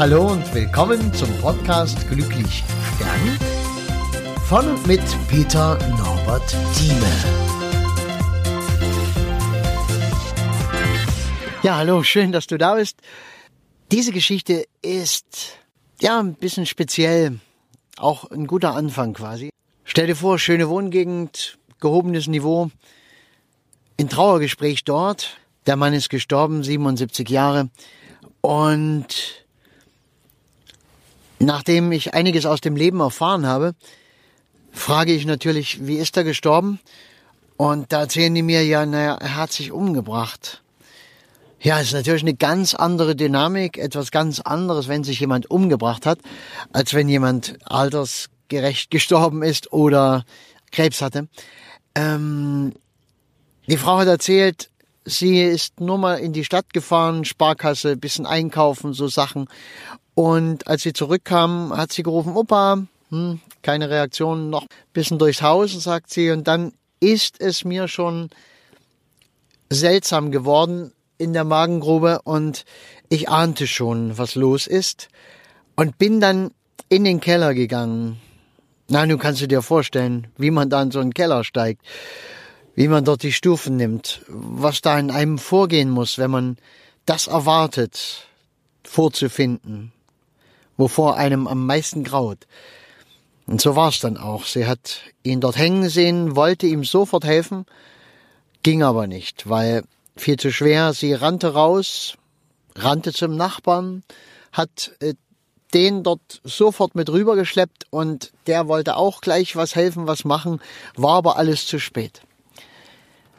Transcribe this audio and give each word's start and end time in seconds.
Hallo 0.00 0.28
und 0.28 0.54
willkommen 0.54 1.12
zum 1.12 1.28
Podcast 1.42 2.08
Glücklich 2.08 2.64
Stern 2.96 3.38
von 4.48 4.66
und 4.70 4.86
mit 4.86 5.02
Peter 5.28 5.78
Norbert 5.90 6.56
Thieme. 6.74 7.04
Ja, 11.62 11.76
hallo, 11.76 12.02
schön, 12.02 12.32
dass 12.32 12.46
du 12.46 12.56
da 12.56 12.76
bist. 12.76 12.96
Diese 13.92 14.10
Geschichte 14.10 14.64
ist 14.80 15.58
ja 16.00 16.18
ein 16.18 16.32
bisschen 16.32 16.64
speziell, 16.64 17.38
auch 17.98 18.24
ein 18.30 18.46
guter 18.46 18.74
Anfang 18.74 19.12
quasi. 19.12 19.50
Stell 19.84 20.06
dir 20.06 20.16
vor, 20.16 20.38
schöne 20.38 20.70
Wohngegend, 20.70 21.58
gehobenes 21.78 22.26
Niveau, 22.26 22.70
ein 24.00 24.08
Trauergespräch 24.08 24.84
dort. 24.84 25.36
Der 25.66 25.76
Mann 25.76 25.92
ist 25.92 26.08
gestorben, 26.08 26.64
77 26.64 27.28
Jahre. 27.28 27.68
Und 28.40 29.44
nachdem 31.40 31.90
ich 31.90 32.14
einiges 32.14 32.46
aus 32.46 32.60
dem 32.60 32.76
Leben 32.76 33.00
erfahren 33.00 33.46
habe, 33.46 33.74
frage 34.70 35.12
ich 35.12 35.26
natürlich, 35.26 35.86
wie 35.86 35.96
ist 35.96 36.16
er 36.16 36.24
gestorben? 36.24 36.78
Und 37.56 37.92
da 37.92 38.00
erzählen 38.00 38.34
die 38.34 38.42
mir 38.42 38.64
ja, 38.64 38.86
naja, 38.86 39.16
er 39.20 39.36
hat 39.36 39.52
sich 39.52 39.72
umgebracht. 39.72 40.62
Ja, 41.60 41.78
ist 41.78 41.92
natürlich 41.92 42.22
eine 42.22 42.34
ganz 42.34 42.74
andere 42.74 43.14
Dynamik, 43.14 43.76
etwas 43.76 44.10
ganz 44.10 44.40
anderes, 44.40 44.88
wenn 44.88 45.04
sich 45.04 45.20
jemand 45.20 45.50
umgebracht 45.50 46.06
hat, 46.06 46.18
als 46.72 46.94
wenn 46.94 47.08
jemand 47.08 47.58
altersgerecht 47.64 48.90
gestorben 48.90 49.42
ist 49.42 49.72
oder 49.72 50.24
Krebs 50.72 51.02
hatte. 51.02 51.28
Ähm, 51.94 52.72
die 53.66 53.76
Frau 53.76 53.98
hat 53.98 54.08
erzählt, 54.08 54.70
sie 55.04 55.42
ist 55.42 55.80
nur 55.80 55.98
mal 55.98 56.14
in 56.14 56.32
die 56.32 56.44
Stadt 56.44 56.72
gefahren, 56.72 57.26
Sparkasse, 57.26 57.96
bisschen 57.96 58.24
einkaufen, 58.24 58.94
so 58.94 59.08
Sachen. 59.08 59.46
Und 60.20 60.66
als 60.66 60.82
sie 60.82 60.92
zurückkam, 60.92 61.74
hat 61.74 61.92
sie 61.92 62.02
gerufen, 62.02 62.36
Opa, 62.36 62.84
hm, 63.08 63.40
keine 63.62 63.88
Reaktion, 63.88 64.50
noch 64.50 64.66
bisschen 64.92 65.18
durchs 65.18 65.40
Haus, 65.40 65.72
sagt 65.72 66.12
sie. 66.12 66.30
Und 66.30 66.46
dann 66.46 66.74
ist 67.00 67.40
es 67.40 67.64
mir 67.64 67.88
schon 67.88 68.28
seltsam 69.70 70.30
geworden 70.30 70.92
in 71.16 71.32
der 71.32 71.44
Magengrube 71.44 72.20
und 72.22 72.66
ich 73.08 73.30
ahnte 73.30 73.66
schon, 73.66 74.18
was 74.18 74.34
los 74.34 74.66
ist 74.66 75.08
und 75.74 75.96
bin 75.96 76.20
dann 76.20 76.50
in 76.90 77.04
den 77.04 77.20
Keller 77.20 77.54
gegangen. 77.54 78.20
Na, 78.88 79.06
du 79.06 79.16
kannst 79.16 79.40
dir 79.50 79.62
vorstellen, 79.62 80.26
wie 80.36 80.50
man 80.50 80.68
da 80.68 80.82
in 80.82 80.90
so 80.90 81.00
einen 81.00 81.14
Keller 81.14 81.44
steigt, 81.44 81.80
wie 82.74 82.88
man 82.88 83.06
dort 83.06 83.22
die 83.22 83.32
Stufen 83.32 83.78
nimmt, 83.78 84.20
was 84.28 84.82
da 84.82 84.98
in 84.98 85.10
einem 85.10 85.38
vorgehen 85.38 85.88
muss, 85.88 86.18
wenn 86.18 86.30
man 86.30 86.58
das 87.06 87.26
erwartet, 87.26 88.26
vorzufinden, 88.84 89.94
wovor 90.80 91.16
einem 91.16 91.46
am 91.46 91.66
meisten 91.66 92.02
graut. 92.02 92.46
Und 93.46 93.60
so 93.60 93.76
war 93.76 93.90
es 93.90 94.00
dann 94.00 94.16
auch. 94.16 94.44
Sie 94.46 94.66
hat 94.66 95.00
ihn 95.22 95.40
dort 95.40 95.56
hängen 95.56 95.88
sehen, 95.88 96.34
wollte 96.34 96.66
ihm 96.66 96.84
sofort 96.84 97.24
helfen, 97.24 97.66
ging 98.62 98.82
aber 98.82 99.06
nicht, 99.06 99.48
weil 99.48 99.84
viel 100.16 100.36
zu 100.36 100.52
schwer. 100.52 100.92
Sie 100.92 101.12
rannte 101.12 101.52
raus, 101.52 102.16
rannte 102.76 103.12
zum 103.12 103.36
Nachbarn, 103.36 104.02
hat 104.52 104.92
äh, 105.00 105.14
den 105.74 106.02
dort 106.02 106.40
sofort 106.44 106.94
mit 106.94 107.10
rübergeschleppt 107.10 107.86
und 107.90 108.32
der 108.46 108.66
wollte 108.66 108.96
auch 108.96 109.20
gleich 109.20 109.56
was 109.56 109.74
helfen, 109.74 110.06
was 110.06 110.24
machen, 110.24 110.60
war 110.96 111.16
aber 111.16 111.36
alles 111.36 111.66
zu 111.66 111.78
spät. 111.78 112.22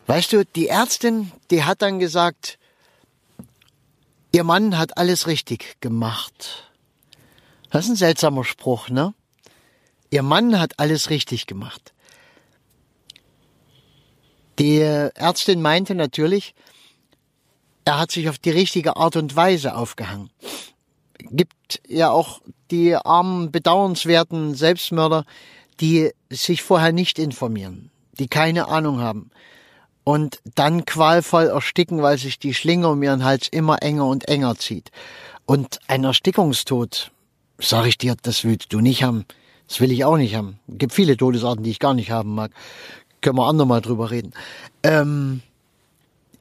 Weißt 0.08 0.31
du, 0.34 0.45
die 0.45 0.67
Ärztin, 0.67 1.31
die 1.52 1.64
hat 1.64 1.81
dann 1.81 2.00
gesagt, 2.00 2.58
ihr 4.31 4.44
Mann 4.44 4.78
hat 4.78 4.97
alles 4.97 5.28
richtig 5.28 5.78
gemacht. 5.81 6.71
Das 7.72 7.86
ist 7.86 7.92
ein 7.92 7.96
seltsamer 7.96 8.44
Spruch, 8.44 8.90
ne? 8.90 9.14
Ihr 10.10 10.24
Mann 10.24 10.59
hat 10.59 10.78
alles 10.78 11.09
richtig 11.09 11.48
gemacht. 11.48 11.94
Die 14.59 14.80
Ärztin 14.80 15.62
meinte 15.62 15.96
natürlich, 15.96 16.54
er 17.86 17.98
hat 17.98 18.12
sich 18.12 18.30
auf 18.30 18.38
die 18.38 18.50
richtige 18.52 18.98
Art 18.98 19.16
und 19.16 19.36
Weise 19.36 19.76
aufgehangen. 19.76 20.30
Gibt 21.18 21.81
ja 21.88 22.12
auch 22.12 22.42
die 22.70 22.96
armen, 22.96 23.52
bedauernswerten 23.52 24.54
Selbstmörder, 24.54 25.26
die 25.80 26.12
sich 26.30 26.62
vorher 26.62 26.92
nicht 26.92 27.18
informieren, 27.18 27.90
die 28.20 28.28
keine 28.28 28.68
Ahnung 28.68 29.00
haben 29.00 29.31
und 30.04 30.40
dann 30.56 30.86
qualvoll 30.86 31.46
ersticken, 31.46 32.02
weil 32.02 32.18
sich 32.18 32.38
die 32.38 32.54
Schlinge 32.54 32.90
um 32.90 33.02
ihren 33.02 33.24
Hals 33.24 33.48
immer 33.48 33.81
enger 33.81 34.08
und 34.08 34.28
enger 34.28 34.56
zieht. 34.58 34.92
Und 35.46 35.80
ein 35.88 36.04
Erstickungstod, 36.04 37.12
sag 37.62 37.86
ich 37.86 37.98
dir, 37.98 38.16
das 38.22 38.44
willst 38.44 38.74
du 38.74 38.80
nicht 38.80 39.04
haben. 39.04 39.26
Das 39.68 39.80
will 39.80 39.92
ich 39.92 40.04
auch 40.04 40.18
nicht 40.18 40.36
haben. 40.36 40.60
Es 40.68 40.78
gibt 40.80 40.94
viele 40.94 41.16
Todesarten, 41.16 41.64
die 41.64 41.72
ich 41.72 41.80
gar 41.80 41.94
nicht 41.94 42.12
haben 42.12 42.36
mag. 42.36 42.52
Können 43.22 43.38
wir 43.38 43.48
andermal 43.48 43.82
drüber 43.82 44.12
reden. 44.12 44.34
Ähm, 44.84 45.42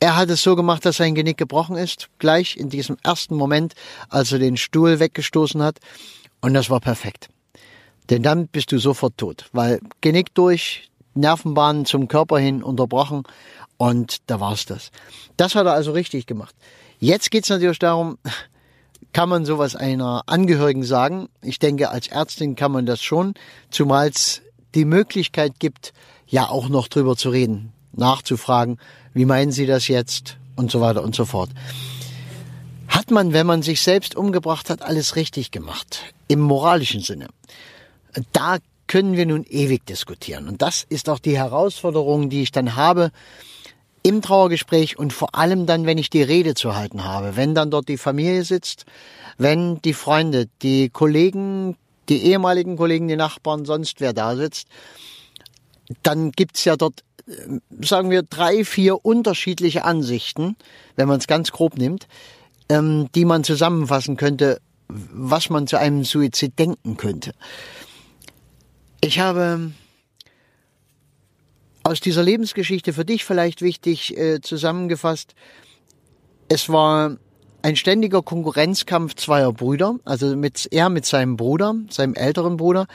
er 0.00 0.16
hat 0.16 0.30
es 0.30 0.42
so 0.42 0.56
gemacht, 0.56 0.84
dass 0.84 0.96
sein 0.96 1.14
Genick 1.14 1.36
gebrochen 1.36 1.76
ist, 1.76 2.08
gleich 2.18 2.56
in 2.56 2.70
diesem 2.70 2.96
ersten 3.02 3.36
Moment, 3.36 3.74
als 4.08 4.32
er 4.32 4.38
den 4.38 4.56
Stuhl 4.56 4.98
weggestoßen 4.98 5.62
hat. 5.62 5.78
Und 6.40 6.54
das 6.54 6.70
war 6.70 6.80
perfekt. 6.80 7.28
Denn 8.08 8.22
dann 8.22 8.48
bist 8.48 8.72
du 8.72 8.78
sofort 8.78 9.18
tot, 9.18 9.48
weil 9.52 9.80
Genick 10.00 10.34
durch, 10.34 10.90
Nervenbahnen 11.14 11.84
zum 11.84 12.08
Körper 12.08 12.38
hin 12.38 12.62
unterbrochen 12.62 13.24
und 13.76 14.18
da 14.26 14.40
war's 14.40 14.64
das. 14.64 14.90
Das 15.36 15.54
hat 15.54 15.66
er 15.66 15.74
also 15.74 15.92
richtig 15.92 16.26
gemacht. 16.26 16.54
Jetzt 16.98 17.30
geht's 17.30 17.48
natürlich 17.48 17.78
darum, 17.78 18.18
kann 19.12 19.28
man 19.28 19.44
sowas 19.44 19.76
einer 19.76 20.22
Angehörigen 20.26 20.84
sagen? 20.84 21.28
Ich 21.42 21.58
denke, 21.58 21.90
als 21.90 22.08
Ärztin 22.08 22.54
kann 22.54 22.72
man 22.72 22.86
das 22.86 23.02
schon, 23.02 23.34
zumal 23.70 24.08
es 24.08 24.42
die 24.74 24.84
Möglichkeit 24.84 25.58
gibt, 25.58 25.92
ja 26.26 26.48
auch 26.48 26.68
noch 26.68 26.88
drüber 26.88 27.16
zu 27.16 27.30
reden, 27.30 27.72
nachzufragen, 27.92 28.78
wie 29.14 29.24
meinen 29.24 29.50
Sie 29.50 29.66
das 29.66 29.88
jetzt 29.88 30.36
und 30.54 30.70
so 30.70 30.80
weiter 30.80 31.02
und 31.02 31.14
so 31.14 31.24
fort. 31.24 31.50
Hat 32.88 33.10
man, 33.10 33.32
wenn 33.32 33.46
man 33.46 33.62
sich 33.62 33.82
selbst 33.82 34.16
umgebracht 34.16 34.70
hat, 34.70 34.82
alles 34.82 35.16
richtig 35.16 35.50
gemacht, 35.50 36.02
im 36.28 36.40
moralischen 36.40 37.00
Sinne? 37.00 37.28
Da 38.32 38.58
können 38.86 39.16
wir 39.16 39.26
nun 39.26 39.44
ewig 39.48 39.86
diskutieren. 39.86 40.48
Und 40.48 40.62
das 40.62 40.84
ist 40.88 41.08
auch 41.08 41.20
die 41.20 41.38
Herausforderung, 41.38 42.28
die 42.28 42.42
ich 42.42 42.50
dann 42.50 42.74
habe, 42.74 43.12
im 44.02 44.22
Trauergespräch 44.22 44.98
und 44.98 45.12
vor 45.12 45.34
allem 45.34 45.66
dann, 45.66 45.86
wenn 45.86 45.98
ich 45.98 46.10
die 46.10 46.22
Rede 46.22 46.54
zu 46.54 46.74
halten 46.74 47.04
habe, 47.04 47.36
wenn 47.36 47.54
dann 47.54 47.70
dort 47.70 47.88
die 47.88 47.98
Familie 47.98 48.44
sitzt, 48.44 48.86
wenn 49.38 49.80
die 49.82 49.94
Freunde, 49.94 50.48
die 50.62 50.88
Kollegen, 50.88 51.76
die 52.08 52.22
ehemaligen 52.24 52.76
Kollegen, 52.76 53.08
die 53.08 53.16
Nachbarn, 53.16 53.64
sonst 53.64 54.00
wer 54.00 54.12
da 54.12 54.36
sitzt, 54.36 54.68
dann 56.02 56.32
gibt's 56.32 56.64
ja 56.64 56.76
dort, 56.76 57.04
äh, 57.26 57.58
sagen 57.84 58.10
wir, 58.10 58.22
drei, 58.22 58.64
vier 58.64 59.04
unterschiedliche 59.04 59.84
Ansichten, 59.84 60.56
wenn 60.96 61.08
man 61.08 61.18
es 61.18 61.26
ganz 61.26 61.52
grob 61.52 61.76
nimmt, 61.76 62.06
ähm, 62.68 63.08
die 63.14 63.24
man 63.24 63.44
zusammenfassen 63.44 64.16
könnte, 64.16 64.60
was 64.88 65.50
man 65.50 65.66
zu 65.66 65.78
einem 65.78 66.04
Suizid 66.04 66.58
denken 66.58 66.96
könnte. 66.96 67.32
Ich 69.00 69.20
habe 69.20 69.72
aus 71.90 72.00
dieser 72.00 72.22
Lebensgeschichte 72.22 72.92
für 72.92 73.04
dich 73.04 73.24
vielleicht 73.24 73.62
wichtig 73.62 74.16
äh, 74.16 74.40
zusammengefasst. 74.40 75.34
Es 76.48 76.68
war 76.68 77.16
ein 77.62 77.74
ständiger 77.74 78.22
Konkurrenzkampf 78.22 79.16
zweier 79.16 79.52
Brüder, 79.52 79.96
also 80.04 80.36
mit, 80.36 80.68
er 80.70 80.88
mit 80.88 81.04
seinem 81.04 81.36
Bruder, 81.36 81.74
seinem 81.90 82.14
älteren 82.14 82.56
Bruder, 82.56 82.86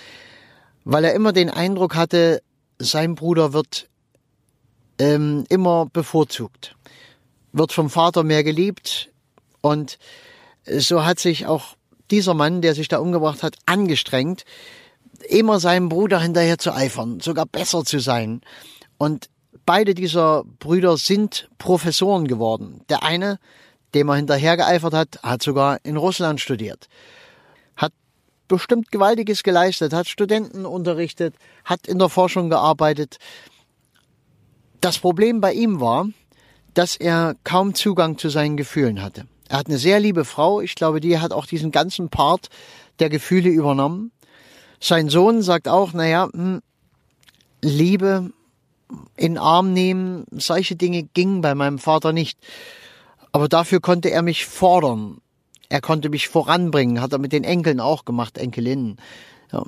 weil 0.85 1.03
er 1.03 1.13
immer 1.13 1.33
den 1.33 1.49
Eindruck 1.49 1.95
hatte, 1.95 2.41
sein 2.79 3.15
Bruder 3.15 3.51
wird 3.51 3.89
ähm, 4.97 5.43
immer 5.49 5.87
bevorzugt, 5.91 6.77
wird 7.51 7.73
vom 7.73 7.89
Vater 7.89 8.23
mehr 8.23 8.45
geliebt 8.45 9.11
und 9.59 9.99
so 10.65 11.03
hat 11.03 11.19
sich 11.19 11.47
auch 11.47 11.75
dieser 12.11 12.33
Mann, 12.33 12.61
der 12.61 12.73
sich 12.73 12.87
da 12.87 12.99
umgebracht 12.99 13.43
hat, 13.43 13.57
angestrengt, 13.65 14.45
immer 15.27 15.59
seinem 15.59 15.89
Bruder 15.89 16.21
hinterher 16.21 16.57
zu 16.57 16.73
eifern, 16.73 17.19
sogar 17.19 17.45
besser 17.45 17.83
zu 17.83 17.99
sein. 17.99 18.41
Und 19.05 19.29
beide 19.67 19.93
dieser 19.93 20.43
Brüder 20.57 20.97
sind 20.97 21.47
Professoren 21.59 22.27
geworden. 22.27 22.81
Der 22.89 23.03
eine, 23.03 23.37
dem 23.93 24.09
er 24.09 24.15
hinterher 24.15 24.57
geeifert 24.57 24.95
hat, 24.95 25.19
hat 25.21 25.43
sogar 25.43 25.77
in 25.83 25.95
Russland 25.95 26.41
studiert. 26.41 26.87
Hat 27.77 27.93
bestimmt 28.47 28.91
Gewaltiges 28.91 29.43
geleistet, 29.43 29.93
hat 29.93 30.07
Studenten 30.07 30.65
unterrichtet, 30.65 31.35
hat 31.65 31.85
in 31.85 31.99
der 31.99 32.09
Forschung 32.09 32.49
gearbeitet. 32.49 33.19
Das 34.81 34.97
Problem 34.97 35.39
bei 35.39 35.53
ihm 35.53 35.79
war, 35.79 36.07
dass 36.73 36.95
er 36.95 37.35
kaum 37.43 37.75
Zugang 37.75 38.17
zu 38.17 38.29
seinen 38.29 38.57
Gefühlen 38.57 39.03
hatte. 39.03 39.27
Er 39.49 39.59
hat 39.59 39.67
eine 39.67 39.77
sehr 39.77 39.99
liebe 39.99 40.25
Frau, 40.25 40.61
ich 40.61 40.73
glaube, 40.73 40.99
die 40.99 41.19
hat 41.19 41.31
auch 41.31 41.45
diesen 41.45 41.69
ganzen 41.69 42.09
Part 42.09 42.49
der 42.97 43.11
Gefühle 43.11 43.49
übernommen. 43.49 44.11
Sein 44.79 45.09
Sohn 45.09 45.43
sagt 45.43 45.67
auch, 45.67 45.93
naja, 45.93 46.27
hm, 46.33 46.63
Liebe 47.61 48.31
in 49.15 49.37
Arm 49.37 49.73
nehmen, 49.73 50.25
solche 50.31 50.75
Dinge 50.75 51.03
gingen 51.03 51.41
bei 51.41 51.55
meinem 51.55 51.79
Vater 51.79 52.13
nicht. 52.13 52.37
Aber 53.31 53.49
dafür 53.49 53.81
konnte 53.81 54.11
er 54.11 54.21
mich 54.21 54.45
fordern. 54.45 55.21
Er 55.69 55.81
konnte 55.81 56.09
mich 56.09 56.27
voranbringen, 56.27 57.01
hat 57.01 57.11
er 57.11 57.19
mit 57.19 57.31
den 57.31 57.43
Enkeln 57.43 57.79
auch 57.79 58.05
gemacht, 58.05 58.37
Enkelinnen. 58.37 58.97
Ja. 59.51 59.63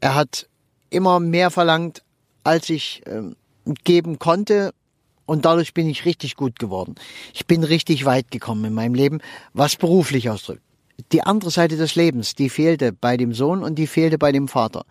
Er 0.00 0.14
hat 0.14 0.48
immer 0.90 1.20
mehr 1.20 1.50
verlangt, 1.50 2.02
als 2.44 2.68
ich 2.70 3.02
ähm, 3.06 3.36
geben 3.84 4.18
konnte. 4.18 4.72
Und 5.26 5.44
dadurch 5.44 5.74
bin 5.74 5.88
ich 5.88 6.04
richtig 6.04 6.36
gut 6.36 6.58
geworden. 6.58 6.94
Ich 7.34 7.46
bin 7.46 7.62
richtig 7.64 8.04
weit 8.04 8.30
gekommen 8.30 8.64
in 8.64 8.74
meinem 8.74 8.94
Leben, 8.94 9.20
was 9.52 9.76
beruflich 9.76 10.30
ausdrückt. 10.30 10.62
Die 11.12 11.22
andere 11.22 11.50
Seite 11.50 11.76
des 11.76 11.94
Lebens, 11.94 12.34
die 12.34 12.48
fehlte 12.48 12.92
bei 12.92 13.16
dem 13.16 13.32
Sohn 13.32 13.62
und 13.62 13.76
die 13.76 13.86
fehlte 13.86 14.18
bei 14.18 14.32
dem 14.32 14.48
Vater. 14.48 14.84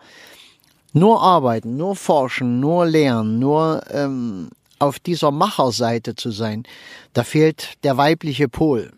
Nur 0.92 1.22
arbeiten, 1.22 1.76
nur 1.76 1.96
forschen, 1.96 2.60
nur 2.60 2.86
lernen, 2.86 3.38
nur 3.38 3.82
ähm, 3.90 4.48
auf 4.78 4.98
dieser 4.98 5.30
Macherseite 5.30 6.14
zu 6.14 6.30
sein, 6.30 6.64
da 7.12 7.24
fehlt 7.24 7.74
der 7.84 7.96
weibliche 7.96 8.48
Pol. 8.48 8.92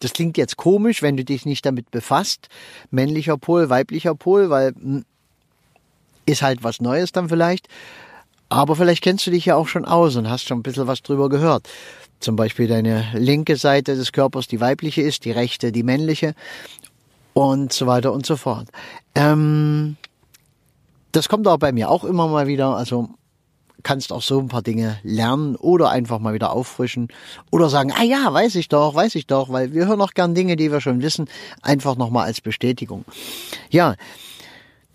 Das 0.00 0.12
klingt 0.12 0.36
jetzt 0.36 0.56
komisch, 0.56 1.02
wenn 1.02 1.16
du 1.16 1.24
dich 1.24 1.46
nicht 1.46 1.64
damit 1.64 1.90
befasst. 1.90 2.48
Männlicher 2.90 3.38
Pol, 3.38 3.70
weiblicher 3.70 4.14
Pol, 4.14 4.50
weil 4.50 4.74
hm, 4.74 5.04
ist 6.26 6.42
halt 6.42 6.64
was 6.64 6.80
Neues 6.80 7.12
dann 7.12 7.28
vielleicht. 7.28 7.68
Aber 8.48 8.76
vielleicht 8.76 9.02
kennst 9.02 9.26
du 9.26 9.30
dich 9.30 9.46
ja 9.46 9.56
auch 9.56 9.68
schon 9.68 9.84
aus 9.84 10.16
und 10.16 10.28
hast 10.28 10.46
schon 10.46 10.58
ein 10.58 10.62
bisschen 10.62 10.86
was 10.86 11.02
drüber 11.02 11.28
gehört. 11.28 11.68
Zum 12.20 12.36
Beispiel 12.36 12.68
deine 12.68 13.06
linke 13.14 13.56
Seite 13.56 13.96
des 13.96 14.12
Körpers 14.12 14.48
die 14.48 14.60
weibliche 14.60 15.02
ist, 15.02 15.24
die 15.24 15.32
rechte 15.32 15.72
die 15.72 15.82
männliche 15.82 16.34
und 17.34 17.72
so 17.72 17.86
weiter 17.86 18.12
und 18.12 18.24
so 18.24 18.36
fort. 18.36 18.68
Ähm, 19.14 19.96
das 21.16 21.28
kommt 21.28 21.48
auch 21.48 21.58
bei 21.58 21.72
mir 21.72 21.90
auch 21.90 22.04
immer 22.04 22.28
mal 22.28 22.46
wieder. 22.46 22.76
Also 22.76 23.08
kannst 23.82 24.12
auch 24.12 24.22
so 24.22 24.38
ein 24.40 24.48
paar 24.48 24.62
Dinge 24.62 24.98
lernen 25.02 25.56
oder 25.56 25.90
einfach 25.90 26.18
mal 26.18 26.34
wieder 26.34 26.52
auffrischen 26.52 27.08
oder 27.50 27.68
sagen, 27.68 27.92
ah 27.96 28.02
ja, 28.02 28.32
weiß 28.32 28.56
ich 28.56 28.68
doch, 28.68 28.94
weiß 28.94 29.14
ich 29.14 29.26
doch, 29.26 29.50
weil 29.50 29.72
wir 29.72 29.86
hören 29.86 30.00
auch 30.00 30.12
gern 30.12 30.34
Dinge, 30.34 30.56
die 30.56 30.72
wir 30.72 30.80
schon 30.80 31.02
wissen, 31.02 31.28
einfach 31.62 31.96
nochmal 31.96 32.26
als 32.26 32.40
Bestätigung. 32.40 33.04
Ja, 33.70 33.94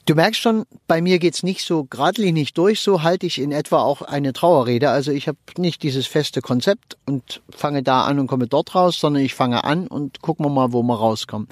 Du 0.08 0.16
merkst 0.16 0.42
schon, 0.42 0.66
bei 0.88 1.00
mir 1.00 1.20
geht's 1.20 1.44
nicht 1.44 1.64
so 1.64 1.84
geradlinig 1.84 2.54
durch, 2.54 2.82
so 2.82 3.04
halte 3.04 3.28
ich 3.28 3.40
in 3.40 3.52
etwa 3.52 3.84
auch 3.84 4.02
eine 4.02 4.34
Trauerrede. 4.34 4.90
Also 4.90 5.12
ich 5.12 5.28
habe 5.28 5.38
nicht 5.58 5.84
dieses 5.84 6.08
feste 6.08 6.42
Konzept 6.42 6.98
und 7.06 7.42
fange 7.52 7.84
da 7.84 8.06
an 8.06 8.18
und 8.18 8.26
komme 8.26 8.48
dort 8.48 8.74
raus, 8.74 9.00
sondern 9.00 9.24
ich 9.24 9.36
fange 9.36 9.64
an 9.64 9.86
und 9.86 10.22
gucken 10.22 10.44
wir 10.44 10.50
mal, 10.50 10.74
wo 10.74 10.82
wir 10.82 10.96
rauskommen. 10.96 11.48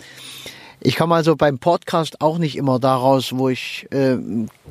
Ich 0.82 0.96
komme 0.96 1.16
also 1.16 1.36
beim 1.36 1.60
Podcast 1.60 2.22
auch 2.22 2.38
nicht 2.38 2.56
immer 2.56 2.80
da 2.80 2.96
raus, 2.96 3.34
wo 3.34 3.50
ich 3.50 3.88
äh, 3.92 4.18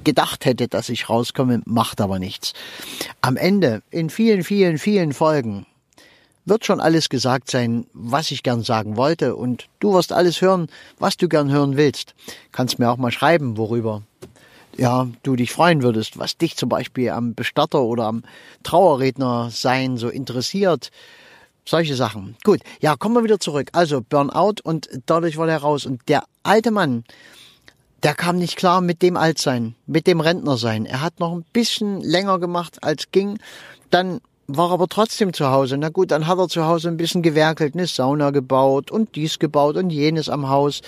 gedacht 0.04 0.44
hätte, 0.44 0.68
dass 0.68 0.88
ich 0.88 1.08
rauskomme, 1.08 1.62
macht 1.66 2.00
aber 2.00 2.18
nichts. 2.18 2.54
Am 3.20 3.36
Ende, 3.36 3.82
in 3.90 4.08
vielen, 4.08 4.42
vielen, 4.42 4.78
vielen 4.78 5.12
Folgen, 5.12 5.66
wird 6.46 6.64
schon 6.64 6.80
alles 6.80 7.10
gesagt 7.10 7.50
sein, 7.50 7.86
was 7.92 8.30
ich 8.30 8.42
gern 8.42 8.62
sagen 8.62 8.96
wollte 8.96 9.36
und 9.36 9.66
du 9.80 9.92
wirst 9.92 10.12
alles 10.12 10.40
hören, 10.40 10.68
was 10.98 11.18
du 11.18 11.28
gern 11.28 11.50
hören 11.50 11.76
willst. 11.76 12.14
Kannst 12.52 12.78
mir 12.78 12.90
auch 12.90 12.96
mal 12.96 13.12
schreiben, 13.12 13.58
worüber 13.58 14.02
ja, 14.78 15.08
du 15.24 15.34
dich 15.36 15.52
freuen 15.52 15.82
würdest, 15.82 16.18
was 16.18 16.38
dich 16.38 16.56
zum 16.56 16.68
Beispiel 16.68 17.10
am 17.10 17.34
Bestatter 17.34 17.82
oder 17.82 18.04
am 18.04 18.22
Trauerredner 18.62 19.50
sein 19.50 19.96
so 19.96 20.08
interessiert. 20.08 20.90
Solche 21.68 21.96
Sachen. 21.96 22.34
Gut, 22.44 22.60
ja, 22.80 22.96
kommen 22.96 23.14
wir 23.14 23.24
wieder 23.24 23.40
zurück. 23.40 23.68
Also 23.72 24.00
Burnout 24.00 24.62
und 24.64 24.88
dadurch 25.04 25.36
war 25.36 25.46
er 25.50 25.58
raus. 25.58 25.84
Und 25.84 26.00
der 26.08 26.24
alte 26.42 26.70
Mann, 26.70 27.04
der 28.02 28.14
kam 28.14 28.38
nicht 28.38 28.56
klar 28.56 28.80
mit 28.80 29.02
dem 29.02 29.18
Altsein, 29.18 29.74
mit 29.86 30.06
dem 30.06 30.20
Rentnersein. 30.20 30.86
Er 30.86 31.02
hat 31.02 31.20
noch 31.20 31.30
ein 31.30 31.44
bisschen 31.52 32.00
länger 32.00 32.38
gemacht, 32.38 32.82
als 32.82 33.10
ging. 33.10 33.38
Dann 33.90 34.22
war 34.46 34.70
aber 34.70 34.88
trotzdem 34.88 35.34
zu 35.34 35.50
Hause. 35.50 35.76
Na 35.76 35.90
gut, 35.90 36.10
dann 36.10 36.26
hat 36.26 36.38
er 36.38 36.48
zu 36.48 36.64
Hause 36.64 36.88
ein 36.88 36.96
bisschen 36.96 37.20
gewerkelt, 37.20 37.74
eine 37.74 37.86
Sauna 37.86 38.30
gebaut 38.30 38.90
und 38.90 39.14
dies 39.14 39.38
gebaut 39.38 39.76
und 39.76 39.90
jenes 39.90 40.30
am 40.30 40.48
Haus. 40.48 40.80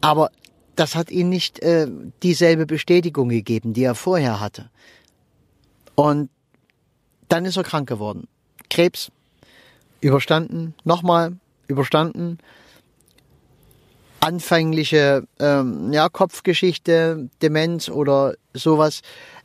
Aber 0.00 0.30
das 0.76 0.94
hat 0.94 1.10
ihm 1.10 1.28
nicht 1.28 1.58
äh, 1.58 1.88
dieselbe 2.22 2.64
Bestätigung 2.64 3.28
gegeben, 3.28 3.74
die 3.74 3.84
er 3.84 3.94
vorher 3.94 4.40
hatte. 4.40 4.70
Und 5.94 6.30
dann 7.28 7.44
ist 7.44 7.58
er 7.58 7.64
krank 7.64 7.86
geworden. 7.86 8.28
Krebs 8.70 9.10
überstanden, 10.00 10.74
nochmal 10.84 11.36
überstanden. 11.66 12.38
Anfängliche 14.20 15.24
ähm, 15.38 15.92
ja, 15.92 16.08
Kopfgeschichte, 16.08 17.30
Demenz 17.40 17.88
oder 17.88 18.34
sowas. 18.52 19.00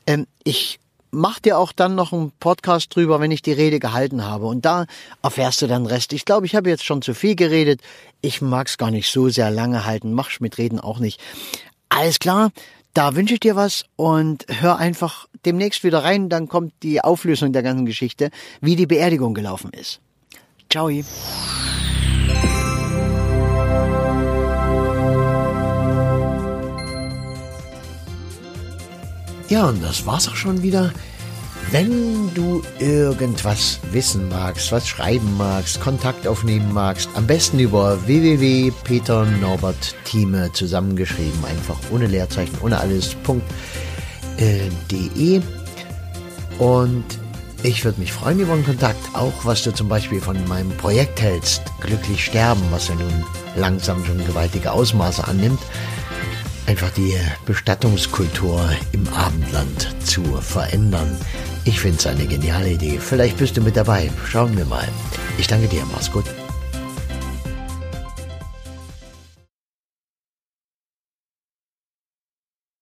Ähm, 0.06 0.28
ich 0.44 0.80
mach 1.16 1.40
dir 1.40 1.58
auch 1.58 1.72
dann 1.72 1.96
noch 1.96 2.12
einen 2.12 2.32
Podcast 2.40 2.94
drüber, 2.94 3.20
wenn 3.20 3.32
ich 3.32 3.42
die 3.42 3.54
Rede 3.54 3.80
gehalten 3.80 4.26
habe. 4.26 4.46
Und 4.46 4.66
da 4.66 4.86
erfährst 5.24 5.62
du 5.62 5.68
dann 5.68 5.86
Rest. 5.86 6.14
Ich 6.14 6.26
glaube, 6.26 6.46
ich 6.46 6.56
habe 6.56 6.70
jetzt 6.70 6.84
schon 6.84 7.02
zu 7.02 7.14
viel 7.14 7.36
geredet. 7.36 7.82
Ich 8.22 8.42
mag's 8.42 8.78
gar 8.78 8.92
nicht 8.92 9.10
so 9.10 9.30
sehr 9.30 9.50
lange 9.50 9.86
halten. 9.86 10.14
Mach's 10.14 10.42
mit 10.42 10.58
Reden 10.58 10.80
auch 10.80 11.00
nicht. 11.00 11.22
Alles 11.90 12.20
klar. 12.20 12.52
Da 12.94 13.16
wünsche 13.16 13.34
ich 13.34 13.40
dir 13.42 13.56
was 13.56 13.86
und 13.96 14.46
hör 14.48 14.78
einfach 14.78 15.28
demnächst 15.46 15.84
wieder 15.84 16.04
rein. 16.04 16.30
Dann 16.30 16.48
kommt 16.48 16.74
die 16.84 17.02
Auflösung 17.02 17.52
der 17.52 17.64
ganzen 17.64 17.86
Geschichte, 17.86 18.30
wie 18.62 18.76
die 18.76 18.88
Beerdigung 18.88 19.34
gelaufen 19.34 19.72
ist. 19.72 20.00
Ciao. 20.70 20.90
Ja, 29.48 29.70
und 29.70 29.84
das 29.84 30.06
war's 30.06 30.28
auch 30.28 30.36
schon 30.36 30.62
wieder. 30.64 30.92
Wenn 31.72 32.34
du 32.34 32.62
irgendwas 32.80 33.80
wissen 33.92 34.28
magst, 34.30 34.72
was 34.72 34.88
schreiben 34.88 35.36
magst, 35.38 35.82
Kontakt 35.82 36.26
aufnehmen 36.28 36.74
magst, 36.74 37.10
am 37.16 37.28
besten 37.28 37.60
über 37.60 38.04
www.peternorbertthieme 38.06 40.52
zusammengeschrieben, 40.54 41.46
einfach 41.46 41.78
ohne 41.92 42.08
Leerzeichen, 42.08 42.58
ohne 42.62 42.80
alles.de. 42.80 45.42
Und 46.60 47.04
ich 47.66 47.84
würde 47.84 48.00
mich 48.00 48.12
freuen 48.12 48.40
über 48.40 48.54
einen 48.54 48.66
Kontakt, 48.66 49.14
auch 49.14 49.34
was 49.44 49.64
du 49.64 49.74
zum 49.74 49.90
Beispiel 49.90 50.22
von 50.22 50.38
meinem 50.48 50.70
Projekt 50.78 51.22
hältst, 51.22 51.64
Glücklich 51.82 52.26
sterben, 52.26 52.62
was 52.72 52.88
ja 52.88 52.96
nun 52.96 53.26
langsam 53.56 54.04
schon 54.06 54.26
gewaltige 54.26 54.72
Ausmaße 54.72 55.28
annimmt 55.28 55.60
einfach 56.68 56.90
die 56.92 57.16
Bestattungskultur 57.46 58.70
im 58.92 59.08
Abendland 59.10 59.96
zu 60.04 60.24
verändern. 60.42 61.18
Ich 61.64 61.80
finde 61.80 61.98
es 61.98 62.08
eine 62.08 62.26
geniale 62.26 62.72
Idee. 62.72 63.00
Vielleicht 63.00 63.38
bist 63.38 63.58
du 63.58 63.62
mit 63.62 63.76
dabei. 63.76 64.12
Schauen 64.28 64.58
wir 64.58 64.66
mal. 64.66 64.88
Ich 65.38 65.48
danke 65.48 65.68
dir. 65.68 65.84
Mach's 65.92 66.12
gut. 66.12 66.26